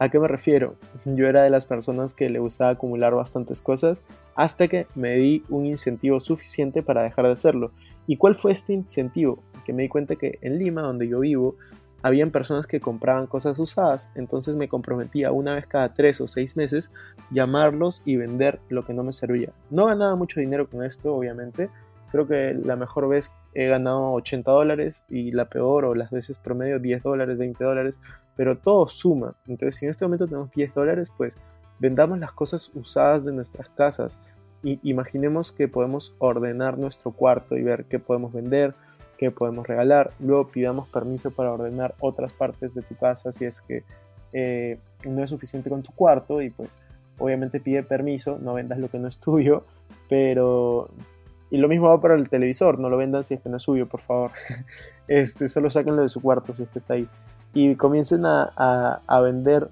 ¿A 0.00 0.08
qué 0.08 0.18
me 0.18 0.28
refiero? 0.28 0.76
Yo 1.04 1.28
era 1.28 1.42
de 1.42 1.50
las 1.50 1.66
personas 1.66 2.14
que 2.14 2.30
le 2.30 2.38
gustaba 2.38 2.70
acumular 2.70 3.14
bastantes 3.14 3.60
cosas 3.60 4.02
hasta 4.34 4.66
que 4.66 4.86
me 4.94 5.16
di 5.16 5.44
un 5.50 5.66
incentivo 5.66 6.18
suficiente 6.20 6.82
para 6.82 7.02
dejar 7.02 7.26
de 7.26 7.32
hacerlo. 7.32 7.72
¿Y 8.06 8.16
cuál 8.16 8.34
fue 8.34 8.52
este 8.52 8.72
incentivo? 8.72 9.42
Que 9.66 9.74
me 9.74 9.82
di 9.82 9.90
cuenta 9.90 10.16
que 10.16 10.38
en 10.40 10.58
Lima, 10.58 10.80
donde 10.80 11.06
yo 11.06 11.20
vivo, 11.20 11.56
habían 12.00 12.30
personas 12.30 12.66
que 12.66 12.80
compraban 12.80 13.26
cosas 13.26 13.58
usadas, 13.58 14.10
entonces 14.14 14.56
me 14.56 14.68
comprometía 14.68 15.32
una 15.32 15.54
vez 15.54 15.66
cada 15.66 15.92
tres 15.92 16.18
o 16.22 16.26
seis 16.26 16.56
meses 16.56 16.90
llamarlos 17.30 18.02
y 18.06 18.16
vender 18.16 18.58
lo 18.70 18.86
que 18.86 18.94
no 18.94 19.02
me 19.02 19.12
servía. 19.12 19.52
No 19.68 19.84
ganaba 19.84 20.16
mucho 20.16 20.40
dinero 20.40 20.66
con 20.66 20.82
esto, 20.82 21.14
obviamente. 21.14 21.68
Creo 22.10 22.26
que 22.26 22.54
la 22.54 22.74
mejor 22.74 23.06
vez 23.06 23.34
he 23.52 23.66
ganado 23.66 24.12
80 24.12 24.50
dólares 24.50 25.04
y 25.10 25.30
la 25.32 25.50
peor 25.50 25.84
o 25.84 25.94
las 25.94 26.10
veces 26.10 26.38
promedio 26.38 26.78
10 26.78 27.02
dólares, 27.02 27.36
20 27.36 27.62
dólares, 27.62 27.98
pero 28.40 28.56
todo 28.56 28.88
suma. 28.88 29.34
Entonces, 29.46 29.74
si 29.74 29.84
en 29.84 29.90
este 29.90 30.06
momento 30.06 30.24
tenemos 30.24 30.50
10 30.52 30.72
dólares, 30.72 31.12
pues 31.14 31.36
vendamos 31.78 32.18
las 32.18 32.32
cosas 32.32 32.70
usadas 32.72 33.22
de 33.22 33.32
nuestras 33.32 33.68
casas 33.68 34.18
y 34.62 34.80
imaginemos 34.82 35.52
que 35.52 35.68
podemos 35.68 36.16
ordenar 36.20 36.78
nuestro 36.78 37.12
cuarto 37.12 37.58
y 37.58 37.62
ver 37.62 37.84
qué 37.84 37.98
podemos 37.98 38.32
vender, 38.32 38.72
qué 39.18 39.30
podemos 39.30 39.66
regalar. 39.66 40.12
Luego 40.20 40.48
pidamos 40.48 40.88
permiso 40.88 41.30
para 41.30 41.52
ordenar 41.52 41.94
otras 42.00 42.32
partes 42.32 42.72
de 42.74 42.80
tu 42.80 42.96
casa 42.96 43.30
si 43.30 43.44
es 43.44 43.60
que 43.60 43.84
eh, 44.32 44.78
no 45.06 45.22
es 45.22 45.28
suficiente 45.28 45.68
con 45.68 45.82
tu 45.82 45.92
cuarto 45.92 46.40
y 46.40 46.48
pues 46.48 46.74
obviamente 47.18 47.60
pide 47.60 47.82
permiso, 47.82 48.38
no 48.40 48.54
vendas 48.54 48.78
lo 48.78 48.88
que 48.88 48.98
no 48.98 49.06
es 49.06 49.20
tuyo, 49.20 49.66
pero... 50.08 50.88
Y 51.50 51.58
lo 51.58 51.68
mismo 51.68 51.88
va 51.88 52.00
para 52.00 52.14
el 52.14 52.30
televisor, 52.30 52.78
no 52.78 52.88
lo 52.88 52.96
vendan 52.96 53.22
si 53.22 53.34
es 53.34 53.42
que 53.42 53.50
no 53.50 53.58
es 53.58 53.64
suyo, 53.64 53.86
por 53.86 54.00
favor. 54.00 54.30
Este, 55.08 55.48
solo 55.48 55.68
sáquenlo 55.68 56.02
de 56.02 56.08
su 56.08 56.22
cuarto 56.22 56.52
si 56.52 56.62
es 56.62 56.68
que 56.68 56.78
está 56.78 56.94
ahí. 56.94 57.08
Y 57.52 57.74
comiencen 57.76 58.26
a, 58.26 58.52
a, 59.06 59.20
vender 59.20 59.68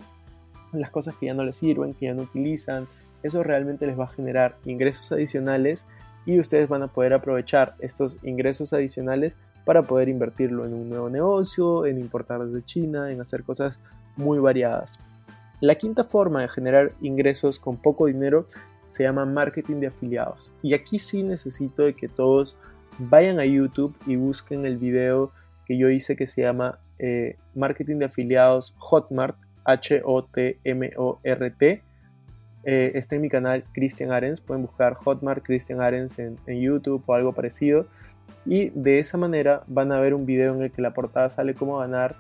las 0.73 0.91
cosas 0.91 1.15
que 1.17 1.27
ya 1.27 1.35
no 1.35 1.45
les 1.45 1.57
sirven, 1.57 1.95
que 1.95 2.07
ya 2.07 2.15
no 2.15 2.23
utilizan. 2.23 2.89
Eso 3.23 3.43
realmente 3.43 3.87
les 3.87 3.99
va 3.99 4.05
a 4.05 4.09
generar 4.09 4.57
ingresos 4.65 5.13
adicionales 5.13 5.87
y 6.27 6.39
ustedes 6.39 6.69
van 6.69 6.83
a 6.83 6.89
poder 6.89 7.15
aprovechar 7.15 7.75
estos 7.79 8.19
ingresos 8.23 8.73
adicionales 8.73 9.37
para 9.65 9.83
poder 9.83 10.09
invertirlo 10.09 10.67
en 10.67 10.75
un 10.75 10.89
nuevo 10.89 11.09
negocio, 11.11 11.87
en 11.87 11.99
importar 11.99 12.45
desde 12.45 12.65
China, 12.65 13.11
en 13.11 13.21
hacer 13.21 13.45
cosas 13.45 13.81
muy 14.17 14.39
variadas. 14.39 14.99
La 15.61 15.75
quinta 15.75 16.05
forma 16.05 16.41
de 16.41 16.49
generar 16.49 16.93
ingresos 17.01 17.59
con 17.59 17.77
poco 17.77 18.07
dinero 18.07 18.47
se 18.87 19.05
llama 19.05 19.25
marketing 19.25 19.77
de 19.77 19.89
afiliados. 19.89 20.53
Y 20.63 20.75
aquí 20.75 20.99
sí 20.99 21.23
necesito 21.23 21.83
de 21.83 21.95
que 21.95 22.09
todos 22.09 22.57
vayan 22.99 23.41
a 23.41 23.45
YouTube 23.45 23.95
y 24.07 24.17
busquen 24.17 24.67
el 24.67 24.79
video 24.79 25.33
que 25.67 25.77
yo 25.77 25.89
hice 25.91 26.17
que 26.17 26.27
se 26.27 26.43
llama 26.43 26.79
eh, 26.99 27.37
Marketing 27.55 27.97
de 27.97 28.07
afiliados 28.07 28.75
Hotmart, 28.79 29.37
H-O-T-M-O-R-T. 29.65 30.23
Eh, 32.65 32.93
está 32.95 33.17
en 33.17 33.23
mi 33.23 33.29
canal 33.29 33.65
Christian 33.73 34.11
Arens. 34.13 34.41
Pueden 34.41 34.63
buscar 34.63 34.95
Hotmart 34.95 35.45
Christian 35.45 35.81
Arens 35.81 36.19
en, 36.19 36.39
en, 36.47 36.61
YouTube 36.61 37.03
o 37.07 37.15
algo 37.15 37.33
parecido. 37.33 37.87
Y 38.45 38.71
de 38.71 38.99
esa 38.99 39.19
manera 39.19 39.63
van 39.67 39.93
a 39.93 40.01
ver 40.01 40.15
un 40.15 40.27
video 40.27 40.55
en 40.55 40.63
el 40.63 40.71
que 40.71 40.83
la 40.83 40.95
portada 40.95 41.31
sale 41.31 41.55
cómo 41.55 41.79
ganar 41.79 42.17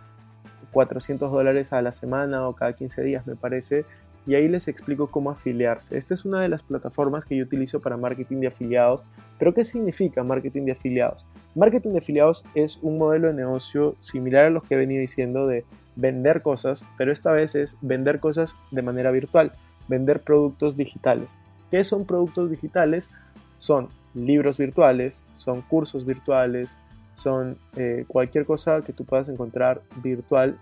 400 0.73 1.31
dólares 1.33 1.73
a 1.73 1.83
la 1.83 1.93
semana 1.93 2.47
o 2.47 2.55
cada 2.55 2.75
15 2.75 3.03
días, 3.03 3.27
me 3.27 3.37
parece. 3.37 3.85
Y 4.29 4.37
ahí 4.37 4.47
les 4.47 4.69
explico 4.69 5.09
cómo 5.09 5.31
afiliarse. 5.31 5.99
Esta 5.99 6.15
es 6.15 6.25
una 6.25 6.41
de 6.41 6.49
las 6.49 6.63
plataformas 6.63 7.25
que 7.25 7.37
yo 7.37 7.43
utilizo 7.43 7.81
para 7.81 7.97
marketing 7.97 8.37
de 8.37 8.47
afiliados. 8.47 9.09
Pero 9.41 9.53
¿qué 9.53 9.65
significa 9.65 10.23
marketing 10.23 10.67
de 10.67 10.73
afiliados? 10.73 11.27
Marketing 11.57 11.91
de 11.91 11.99
afiliados 11.99 12.45
es 12.55 12.79
un 12.83 12.99
modelo 12.99 13.27
de 13.27 13.35
negocio 13.35 13.97
similar 13.99 14.45
a 14.45 14.51
los 14.51 14.63
que 14.63 14.75
he 14.75 14.79
venido 14.79 15.01
diciendo 15.01 15.49
de 15.49 15.65
vender 15.97 16.43
cosas, 16.43 16.85
pero 16.97 17.11
esta 17.11 17.33
vez 17.33 17.57
es 17.57 17.77
vender 17.81 18.21
cosas 18.21 18.55
de 18.71 18.83
manera 18.83 19.11
virtual 19.11 19.51
vender 19.89 20.21
productos 20.21 20.77
digitales. 20.77 21.39
¿Qué 21.71 21.83
son 21.83 22.05
productos 22.05 22.51
digitales? 22.51 23.11
Son 23.59 23.89
libros 24.15 24.59
virtuales, 24.59 25.25
son 25.37 25.63
cursos 25.63 26.07
virtuales, 26.07 26.77
son 27.13 27.59
eh, 27.77 28.05
cualquier 28.07 28.47
cosa 28.47 28.83
que 28.83 28.93
tú 28.93 29.05
puedas 29.05 29.29
encontrar 29.29 29.83
virtual 30.03 30.57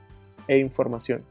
e 0.49 0.59
información. 0.59 1.23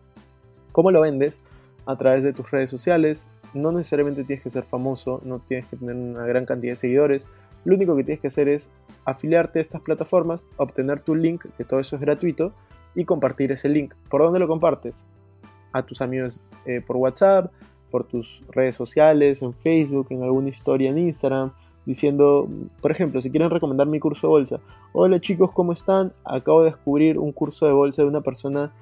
¿Cómo 0.71 0.91
lo 0.91 1.01
vendes? 1.01 1.41
A 1.85 1.95
través 1.97 2.23
de 2.23 2.33
tus 2.33 2.49
redes 2.51 2.69
sociales. 2.69 3.29
No 3.53 3.71
necesariamente 3.71 4.23
tienes 4.23 4.43
que 4.43 4.49
ser 4.49 4.63
famoso, 4.63 5.21
no 5.23 5.39
tienes 5.39 5.67
que 5.67 5.77
tener 5.77 5.95
una 5.95 6.25
gran 6.25 6.45
cantidad 6.45 6.73
de 6.73 6.77
seguidores. 6.77 7.27
Lo 7.63 7.75
único 7.75 7.95
que 7.95 8.03
tienes 8.03 8.21
que 8.21 8.27
hacer 8.27 8.49
es 8.49 8.69
afiliarte 9.05 9.59
a 9.59 9.61
estas 9.61 9.81
plataformas, 9.81 10.47
obtener 10.57 10.99
tu 10.99 11.15
link, 11.15 11.45
que 11.57 11.63
todo 11.63 11.79
eso 11.79 11.95
es 11.95 12.01
gratuito, 12.01 12.51
y 12.95 13.05
compartir 13.05 13.51
ese 13.51 13.69
link. 13.69 13.93
¿Por 14.09 14.21
dónde 14.21 14.39
lo 14.39 14.47
compartes? 14.47 15.05
A 15.71 15.83
tus 15.83 16.01
amigos 16.01 16.39
eh, 16.65 16.81
por 16.85 16.97
WhatsApp, 16.97 17.51
por 17.91 18.05
tus 18.05 18.43
redes 18.49 18.75
sociales, 18.75 19.41
en 19.41 19.53
Facebook, 19.53 20.07
en 20.09 20.23
alguna 20.23 20.49
historia 20.49 20.89
en 20.89 20.97
Instagram, 20.97 21.51
diciendo, 21.85 22.47
por 22.81 22.91
ejemplo, 22.91 23.21
si 23.21 23.29
quieren 23.29 23.49
recomendar 23.49 23.87
mi 23.87 23.99
curso 23.99 24.27
de 24.27 24.31
bolsa, 24.31 24.59
hola 24.91 25.19
chicos, 25.19 25.51
¿cómo 25.51 25.71
están? 25.71 26.11
Acabo 26.23 26.63
de 26.63 26.71
descubrir 26.71 27.19
un 27.19 27.31
curso 27.31 27.65
de 27.65 27.73
bolsa 27.73 28.01
de 28.01 28.07
una 28.07 28.21
persona 28.21 28.73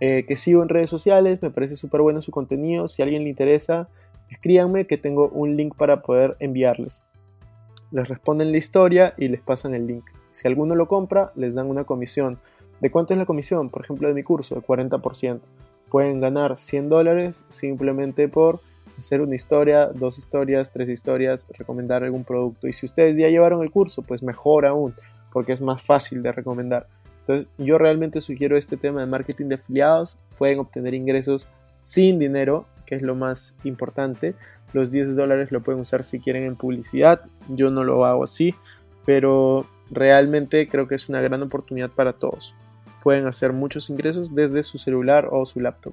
eh, 0.00 0.24
que 0.26 0.36
sigo 0.36 0.62
en 0.62 0.68
redes 0.68 0.90
sociales, 0.90 1.42
me 1.42 1.50
parece 1.50 1.76
súper 1.76 2.00
bueno 2.00 2.20
su 2.20 2.30
contenido, 2.30 2.88
si 2.88 3.02
a 3.02 3.04
alguien 3.04 3.24
le 3.24 3.30
interesa, 3.30 3.88
escríbanme 4.30 4.86
que 4.86 4.98
tengo 4.98 5.28
un 5.28 5.56
link 5.56 5.74
para 5.76 6.02
poder 6.02 6.36
enviarles. 6.40 7.02
Les 7.90 8.08
responden 8.08 8.52
la 8.52 8.58
historia 8.58 9.14
y 9.16 9.28
les 9.28 9.40
pasan 9.40 9.74
el 9.74 9.86
link. 9.86 10.04
Si 10.30 10.46
alguno 10.46 10.74
lo 10.74 10.86
compra, 10.88 11.32
les 11.34 11.54
dan 11.54 11.68
una 11.68 11.84
comisión. 11.84 12.38
¿De 12.80 12.90
cuánto 12.90 13.14
es 13.14 13.18
la 13.18 13.26
comisión? 13.26 13.70
Por 13.70 13.84
ejemplo, 13.84 14.08
de 14.08 14.14
mi 14.14 14.22
curso, 14.22 14.54
de 14.54 14.60
40% 14.60 15.40
pueden 15.90 16.20
ganar 16.20 16.58
100 16.58 16.88
dólares 16.88 17.44
simplemente 17.50 18.28
por 18.28 18.60
hacer 18.98 19.20
una 19.20 19.34
historia, 19.34 19.86
dos 19.86 20.18
historias, 20.18 20.72
tres 20.72 20.88
historias, 20.88 21.46
recomendar 21.50 22.02
algún 22.02 22.24
producto. 22.24 22.66
Y 22.66 22.72
si 22.72 22.86
ustedes 22.86 23.16
ya 23.16 23.28
llevaron 23.28 23.62
el 23.62 23.70
curso, 23.70 24.02
pues 24.02 24.22
mejor 24.22 24.66
aún, 24.66 24.94
porque 25.32 25.52
es 25.52 25.60
más 25.60 25.82
fácil 25.82 26.22
de 26.22 26.32
recomendar. 26.32 26.86
Entonces, 27.26 27.48
yo 27.58 27.78
realmente 27.78 28.20
sugiero 28.20 28.56
este 28.56 28.76
tema 28.76 29.00
de 29.00 29.06
marketing 29.06 29.46
de 29.46 29.56
afiliados. 29.56 30.16
Pueden 30.38 30.60
obtener 30.60 30.94
ingresos 30.94 31.48
sin 31.80 32.18
dinero, 32.18 32.66
que 32.86 32.94
es 32.94 33.02
lo 33.02 33.14
más 33.14 33.54
importante. 33.64 34.34
Los 34.72 34.90
10 34.90 35.16
dólares 35.16 35.50
lo 35.50 35.62
pueden 35.62 35.80
usar 35.80 36.04
si 36.04 36.20
quieren 36.20 36.44
en 36.44 36.56
publicidad. 36.56 37.22
Yo 37.48 37.70
no 37.70 37.82
lo 37.82 38.04
hago 38.04 38.24
así, 38.24 38.54
pero 39.04 39.66
realmente 39.90 40.68
creo 40.68 40.86
que 40.86 40.94
es 40.94 41.08
una 41.08 41.20
gran 41.20 41.42
oportunidad 41.42 41.90
para 41.90 42.12
todos 42.12 42.54
pueden 43.06 43.28
hacer 43.28 43.52
muchos 43.52 43.88
ingresos 43.88 44.34
desde 44.34 44.64
su 44.64 44.78
celular 44.78 45.28
o 45.30 45.46
su 45.46 45.60
laptop. 45.60 45.92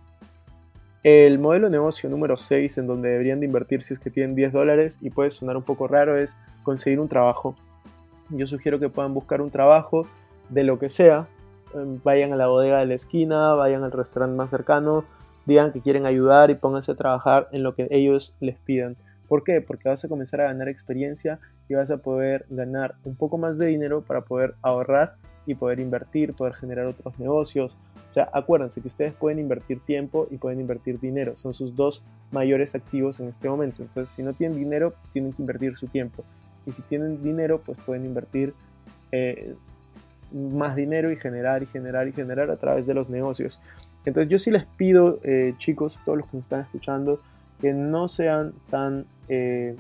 El 1.04 1.38
modelo 1.38 1.68
de 1.68 1.74
negocio 1.74 2.10
número 2.10 2.36
6 2.36 2.80
en 2.80 2.88
donde 2.88 3.10
deberían 3.10 3.40
de 3.40 3.46
invertir 3.46 3.84
si 3.84 3.94
es 3.94 4.00
que 4.00 4.10
tienen 4.10 4.34
10 4.34 4.52
dólares 4.52 4.98
y 5.00 5.12
puede 5.12 5.30
sonar 5.30 5.56
un 5.56 5.62
poco 5.62 5.88
raro 5.88 6.18
es 6.18 6.36
conseguir 6.64 7.00
un 7.00 7.08
trabajo. 7.08 7.56
Yo 8.30 8.48
sugiero 8.48 8.80
que 8.80 8.90
puedan 8.90 9.14
buscar 9.14 9.44
un 9.44 9.52
trabajo 9.52 10.08
de 10.50 10.64
lo 10.64 10.80
que 10.80 10.90
sea. 10.90 11.28
Em, 11.74 12.00
vayan 12.04 12.34
a 12.34 12.36
la 12.36 12.48
bodega 12.48 12.80
de 12.80 12.86
la 12.86 12.94
esquina, 12.94 13.54
vayan 13.54 13.84
al 13.84 13.92
restaurante 13.92 14.36
más 14.36 14.50
cercano, 14.50 15.06
digan 15.46 15.72
que 15.72 15.82
quieren 15.82 16.06
ayudar 16.06 16.50
y 16.52 16.56
pónganse 16.56 16.92
a 16.92 16.96
trabajar 16.96 17.48
en 17.52 17.64
lo 17.64 17.76
que 17.76 17.88
ellos 17.92 18.36
les 18.40 18.58
pidan. 18.58 18.96
¿Por 19.28 19.44
qué? 19.44 19.62
Porque 19.62 19.90
vas 19.90 20.04
a 20.04 20.10
comenzar 20.10 20.42
a 20.42 20.46
ganar 20.46 20.70
experiencia 20.70 21.40
y 21.68 21.74
vas 21.76 21.90
a 21.90 21.98
poder 21.98 22.46
ganar 22.50 22.96
un 23.04 23.16
poco 23.16 23.38
más 23.38 23.58
de 23.58 23.68
dinero 23.68 24.02
para 24.02 24.22
poder 24.22 24.56
ahorrar 24.62 25.16
y 25.46 25.56
poder 25.56 25.80
invertir, 25.80 26.34
poder 26.34 26.54
generar 26.54 26.86
otros 26.86 27.18
negocios. 27.20 27.76
O 28.10 28.14
sea, 28.14 28.30
acuérdense 28.32 28.82
que 28.82 28.90
ustedes 28.90 29.14
pueden 29.14 29.40
invertir 29.40 29.80
tiempo 29.80 30.28
y 30.30 30.38
pueden 30.38 30.60
invertir 30.60 31.00
dinero. 31.00 31.36
Son 31.36 31.54
sus 31.54 31.76
dos 31.76 32.04
mayores 32.32 32.76
activos 32.76 33.20
en 33.20 33.28
este 33.28 33.50
momento. 33.50 33.82
Entonces, 33.82 34.14
si 34.14 34.22
no 34.22 34.34
tienen 34.34 34.60
dinero, 34.60 34.94
tienen 35.14 35.34
que 35.34 35.42
invertir 35.42 35.76
su 35.78 35.88
tiempo. 35.88 36.24
Y 36.66 36.72
si 36.72 36.84
tienen 36.84 37.24
dinero, 37.24 37.62
pues 37.66 37.78
pueden 37.86 38.06
invertir 38.06 38.54
eh, 39.12 39.56
más 40.34 40.76
dinero 40.76 41.12
y 41.12 41.16
generar 41.16 41.64
y 41.64 41.66
generar 41.68 42.08
y 42.08 42.12
generar 42.12 42.50
a 42.50 42.58
través 42.58 42.86
de 42.86 42.94
los 42.94 43.10
negocios. 43.10 43.60
Entonces, 44.06 44.30
yo 44.30 44.40
sí 44.40 44.52
les 44.52 44.66
pido, 44.66 45.20
eh, 45.24 45.54
chicos, 45.58 46.00
todos 46.04 46.18
los 46.18 46.28
que 46.28 46.38
me 46.38 46.42
están 46.42 46.62
escuchando, 46.62 47.20
que 47.62 47.74
no 47.74 48.08
sean 48.08 48.54
tan... 48.70 49.06
Eh, 49.30 49.76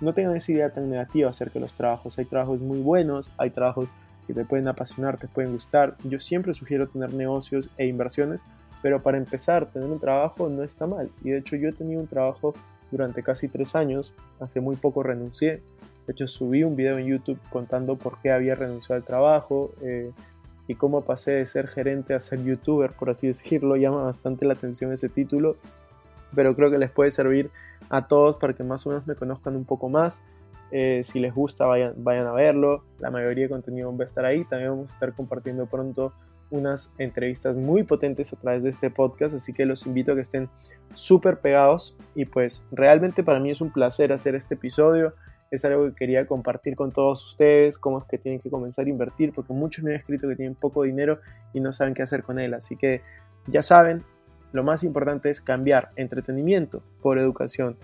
no 0.00 0.14
tengan 0.14 0.34
esa 0.34 0.52
idea 0.52 0.70
tan 0.70 0.88
negativa 0.88 1.28
acerca 1.28 1.54
de 1.54 1.60
los 1.60 1.74
trabajos. 1.74 2.18
Hay 2.18 2.24
trabajos 2.24 2.60
muy 2.60 2.78
buenos, 2.80 3.32
hay 3.36 3.50
trabajos 3.50 3.88
que 4.26 4.32
te 4.32 4.44
pueden 4.44 4.66
apasionar, 4.66 5.18
te 5.18 5.28
pueden 5.28 5.52
gustar. 5.52 5.96
Yo 6.04 6.18
siempre 6.18 6.54
sugiero 6.54 6.88
tener 6.88 7.12
negocios 7.12 7.70
e 7.76 7.86
inversiones, 7.86 8.40
pero 8.82 9.02
para 9.02 9.18
empezar, 9.18 9.66
tener 9.66 9.88
un 9.88 10.00
trabajo 10.00 10.48
no 10.48 10.62
está 10.62 10.86
mal. 10.86 11.10
Y 11.22 11.30
de 11.30 11.38
hecho 11.38 11.56
yo 11.56 11.68
he 11.68 11.72
tenido 11.72 12.00
un 12.00 12.06
trabajo 12.06 12.54
durante 12.90 13.22
casi 13.22 13.48
tres 13.48 13.76
años, 13.76 14.14
hace 14.40 14.60
muy 14.60 14.76
poco 14.76 15.02
renuncié. 15.02 15.62
De 16.10 16.14
hecho, 16.14 16.26
subí 16.26 16.64
un 16.64 16.74
video 16.74 16.98
en 16.98 17.06
YouTube 17.06 17.38
contando 17.50 17.94
por 17.94 18.20
qué 18.20 18.32
había 18.32 18.56
renunciado 18.56 18.96
al 18.96 19.06
trabajo 19.06 19.70
eh, 19.80 20.10
y 20.66 20.74
cómo 20.74 21.02
pasé 21.02 21.30
de 21.30 21.46
ser 21.46 21.68
gerente 21.68 22.14
a 22.14 22.18
ser 22.18 22.42
youtuber, 22.42 22.90
por 22.90 23.10
así 23.10 23.26
decirlo. 23.28 23.76
Llama 23.76 24.02
bastante 24.02 24.44
la 24.44 24.54
atención 24.54 24.92
ese 24.92 25.08
título, 25.08 25.56
pero 26.34 26.56
creo 26.56 26.68
que 26.68 26.78
les 26.78 26.90
puede 26.90 27.12
servir 27.12 27.52
a 27.90 28.08
todos 28.08 28.38
para 28.38 28.54
que 28.54 28.64
más 28.64 28.84
o 28.86 28.90
menos 28.90 29.06
me 29.06 29.14
conozcan 29.14 29.54
un 29.54 29.64
poco 29.64 29.88
más. 29.88 30.20
Eh, 30.72 31.02
si 31.04 31.20
les 31.20 31.32
gusta, 31.32 31.66
vayan, 31.66 31.94
vayan 31.98 32.26
a 32.26 32.32
verlo. 32.32 32.82
La 32.98 33.12
mayoría 33.12 33.44
de 33.44 33.50
contenido 33.50 33.96
va 33.96 34.02
a 34.02 34.06
estar 34.06 34.24
ahí. 34.24 34.44
También 34.46 34.70
vamos 34.70 34.90
a 34.90 34.94
estar 34.94 35.12
compartiendo 35.12 35.66
pronto 35.66 36.12
unas 36.50 36.90
entrevistas 36.98 37.54
muy 37.54 37.84
potentes 37.84 38.32
a 38.32 38.36
través 38.36 38.64
de 38.64 38.70
este 38.70 38.90
podcast, 38.90 39.36
así 39.36 39.52
que 39.52 39.64
los 39.64 39.86
invito 39.86 40.10
a 40.10 40.14
que 40.16 40.22
estén 40.22 40.48
súper 40.94 41.38
pegados 41.38 41.96
y 42.16 42.24
pues 42.24 42.66
realmente 42.72 43.22
para 43.22 43.38
mí 43.38 43.52
es 43.52 43.60
un 43.60 43.72
placer 43.72 44.12
hacer 44.12 44.34
este 44.34 44.54
episodio, 44.54 45.14
es 45.50 45.64
algo 45.64 45.86
que 45.86 45.94
quería 45.94 46.26
compartir 46.26 46.76
con 46.76 46.92
todos 46.92 47.24
ustedes, 47.24 47.78
cómo 47.78 47.98
es 47.98 48.04
que 48.04 48.18
tienen 48.18 48.40
que 48.40 48.50
comenzar 48.50 48.86
a 48.86 48.88
invertir, 48.88 49.32
porque 49.32 49.52
muchos 49.52 49.84
me 49.84 49.90
han 49.90 49.96
escrito 49.96 50.28
que 50.28 50.36
tienen 50.36 50.54
poco 50.54 50.84
dinero 50.84 51.18
y 51.52 51.60
no 51.60 51.72
saben 51.72 51.94
qué 51.94 52.02
hacer 52.02 52.22
con 52.22 52.38
él, 52.38 52.54
así 52.54 52.76
que 52.76 53.02
ya 53.46 53.62
saben, 53.62 54.02
lo 54.52 54.64
más 54.64 54.82
importante 54.84 55.30
es 55.30 55.40
cambiar 55.40 55.90
entretenimiento 55.96 56.82
por 57.02 57.18
educación. 57.18 57.76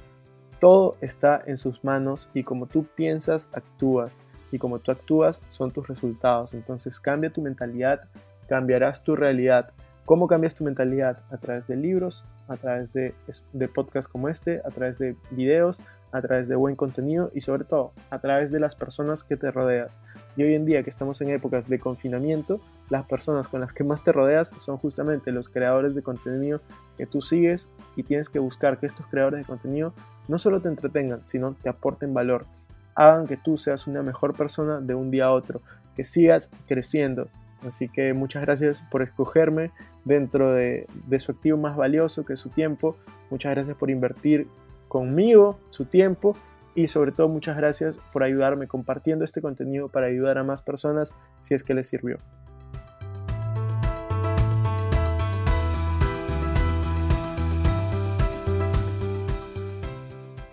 Todo 0.58 0.96
está 1.00 1.42
en 1.46 1.58
sus 1.58 1.85
manos 1.85 2.30
y 2.35 2.42
como 2.42 2.66
tú 2.66 2.87
piensas, 2.94 3.49
actúas. 3.52 4.23
Y 4.52 4.58
como 4.58 4.78
tú 4.78 4.90
actúas, 4.90 5.42
son 5.49 5.70
tus 5.70 5.87
resultados. 5.87 6.54
Entonces 6.54 6.99
cambia 6.99 7.32
tu 7.32 7.42
mentalidad, 7.42 8.08
cambiarás 8.49 9.02
tu 9.02 9.16
realidad. 9.16 9.70
¿Cómo 10.04 10.28
cambias 10.28 10.54
tu 10.54 10.64
mentalidad? 10.64 11.18
A 11.30 11.37
través 11.37 11.66
de 11.66 11.76
libros, 11.76 12.25
a 12.49 12.56
través 12.56 12.92
de, 12.92 13.12
de 13.52 13.68
podcasts 13.68 14.11
como 14.11 14.28
este, 14.28 14.61
a 14.64 14.70
través 14.70 14.99
de 14.99 15.16
videos, 15.30 15.82
a 16.16 16.23
través 16.23 16.49
de 16.49 16.56
buen 16.56 16.76
contenido 16.76 17.30
y 17.35 17.40
sobre 17.40 17.64
todo 17.64 17.92
a 18.11 18.18
través 18.18 18.50
de 18.50 18.61
las 18.61 18.75
personas 18.75 19.25
que 19.25 19.37
te 19.37 19.50
rodeas. 19.50 20.00
Y 20.37 20.42
hoy 20.42 20.54
en 20.54 20.64
día 20.64 20.82
que 20.82 20.90
estamos 20.90 21.20
en 21.20 21.30
épocas 21.30 21.68
de 21.68 21.78
confinamiento, 21.78 22.61
las 22.88 23.04
personas 23.04 23.49
con 23.49 23.61
las 23.61 23.73
que 23.73 23.85
más 23.85 24.02
te 24.02 24.12
rodeas 24.12 24.52
son 24.56 24.78
justamente 24.78 25.32
los 25.32 25.49
creadores 25.49 25.94
de 25.94 26.02
contenido 26.02 26.61
que 26.96 27.06
tú 27.06 27.23
sigues 27.23 27.68
y 27.96 28.02
tienes 28.02 28.28
que 28.28 28.38
buscar 28.38 28.78
que 28.78 28.87
estos 28.87 29.06
creadores 29.06 29.40
de 29.40 29.46
contenido 29.46 29.92
no 30.28 30.38
solo 30.38 30.61
te 30.61 30.68
entretengan, 30.68 31.20
sino 31.25 31.54
te 31.54 31.68
aporten 31.68 32.14
valor, 32.14 32.46
hagan 32.94 33.26
que 33.26 33.37
tú 33.37 33.58
seas 33.58 33.87
una 33.87 34.02
mejor 34.02 34.35
persona 34.35 34.80
de 34.80 34.94
un 34.94 35.11
día 35.11 35.26
a 35.26 35.32
otro, 35.32 35.61
que 35.94 36.04
sigas 36.04 36.50
creciendo, 36.66 37.28
Así 37.66 37.88
que 37.88 38.12
muchas 38.12 38.42
gracias 38.42 38.82
por 38.90 39.02
escogerme 39.02 39.70
dentro 40.04 40.52
de, 40.52 40.87
su 41.18 41.32
activo 41.32 41.58
más 41.58 41.76
valioso 41.76 42.25
que 42.25 42.35
es 42.35 42.40
su 42.40 42.50
tiempo. 42.50 42.96
Muchas 43.30 43.54
gracias 43.54 43.76
por 43.76 43.90
invertir 43.90 44.46
conmigo 44.96 45.58
su 45.68 45.84
tiempo 45.84 46.34
y 46.74 46.86
sobre 46.86 47.12
todo 47.12 47.28
muchas 47.28 47.54
gracias 47.54 48.00
por 48.14 48.22
ayudarme 48.22 48.66
compartiendo 48.66 49.26
este 49.26 49.42
contenido 49.42 49.90
para 49.90 50.06
ayudar 50.06 50.38
a 50.38 50.42
más 50.42 50.62
personas 50.62 51.14
si 51.38 51.52
es 51.52 51.62
que 51.62 51.74
les 51.74 51.86
sirvió. 51.86 52.16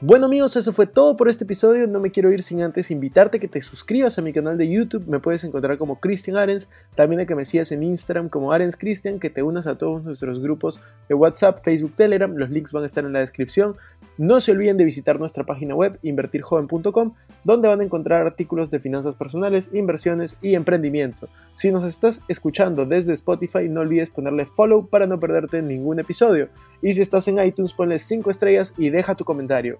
Bueno 0.06 0.26
amigos, 0.26 0.58
eso 0.58 0.74
fue 0.74 0.86
todo 0.86 1.16
por 1.16 1.30
este 1.30 1.46
episodio. 1.46 1.88
No 1.88 2.02
me 2.02 2.12
quiero 2.12 2.30
ir 2.30 2.44
sin 2.44 2.62
antes 2.62 2.92
invitarte 2.92 3.38
a 3.38 3.40
que 3.40 3.48
te 3.48 3.62
suscribas 3.62 4.20
a 4.20 4.22
mi 4.22 4.34
canal 4.34 4.58
de 4.58 4.70
YouTube. 4.70 5.08
Me 5.08 5.22
puedes 5.22 5.46
encontrar 5.46 5.78
como 5.78 6.02
Christian 6.02 6.36
Arens. 6.36 6.68
También 6.94 7.22
a 7.22 7.26
que 7.26 7.36
me 7.36 7.46
sigas 7.46 7.72
en 7.72 7.84
Instagram 7.84 8.28
como 8.28 8.52
Arens 8.52 8.76
Christian. 8.76 9.18
Que 9.18 9.30
te 9.30 9.44
unas 9.44 9.66
a 9.66 9.78
todos 9.78 10.04
nuestros 10.04 10.42
grupos 10.42 10.82
de 11.08 11.16
WhatsApp, 11.16 11.64
Facebook, 11.64 11.96
Telegram. 11.96 12.36
Los 12.36 12.50
links 12.50 12.74
van 12.74 12.84
a 12.84 12.88
estar 12.88 13.06
en 13.06 13.14
la 13.14 13.22
descripción. 13.22 13.78
No 14.18 14.42
se 14.42 14.52
olviden 14.52 14.76
de 14.76 14.84
visitar 14.84 15.20
nuestra 15.20 15.46
página 15.46 15.74
web 15.74 15.98
invertirjoven.com 16.04 17.14
donde 17.44 17.68
van 17.68 17.82
a 17.82 17.84
encontrar 17.84 18.26
artículos 18.26 18.72
de 18.72 18.80
finanzas 18.80 19.16
personales, 19.16 19.72
inversiones 19.74 20.38
y 20.42 20.56
emprendimiento. 20.56 21.28
Si 21.56 21.72
nos 21.72 21.84
estás 21.84 22.22
escuchando 22.28 22.86
desde 22.86 23.14
Spotify, 23.14 23.70
no 23.70 23.82
olvides 23.82 24.10
ponerle 24.10 24.46
follow 24.46 24.88
para 24.88 25.08
no 25.08 25.20
perderte 25.20 25.62
ningún 25.62 26.00
episodio. 26.00 26.50
Y 26.82 26.94
si 26.94 27.02
estás 27.02 27.28
en 27.28 27.44
iTunes, 27.44 27.74
ponle 27.74 28.00
5 28.00 28.30
estrellas 28.30 28.74
y 28.78 28.90
deja 28.90 29.16
tu 29.16 29.24
comentario. 29.24 29.80